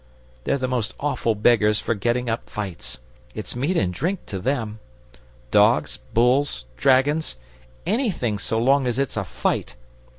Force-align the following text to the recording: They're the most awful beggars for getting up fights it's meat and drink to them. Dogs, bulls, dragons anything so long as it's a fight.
They're 0.45 0.57
the 0.57 0.67
most 0.67 0.95
awful 0.99 1.35
beggars 1.35 1.79
for 1.79 1.93
getting 1.93 2.27
up 2.27 2.49
fights 2.49 3.01
it's 3.35 3.55
meat 3.55 3.77
and 3.77 3.93
drink 3.93 4.25
to 4.25 4.39
them. 4.39 4.79
Dogs, 5.51 5.97
bulls, 6.15 6.65
dragons 6.75 7.37
anything 7.85 8.39
so 8.39 8.57
long 8.57 8.87
as 8.87 8.97
it's 8.97 9.15
a 9.15 9.23
fight. 9.23 9.75